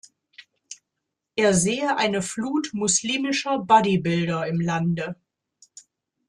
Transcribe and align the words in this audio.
Er 1.35 1.53
sehe 1.53 1.95
eine 1.95 2.23
„Flut 2.23 2.71
muslimischer 2.73 3.59
Bodybuilder“ 3.59 4.47
im 4.47 4.59
Lande. 4.59 5.15